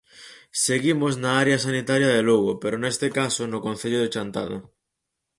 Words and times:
Seguimos 0.65 1.13
na 1.23 1.31
área 1.43 1.61
sanitaria 1.65 2.09
de 2.15 2.21
Lugo, 2.27 2.51
pero 2.61 2.75
neste 2.83 3.07
caso 3.19 3.41
no 3.51 3.63
concello 3.67 3.99
de 4.01 4.11
Chantada. 4.13 4.57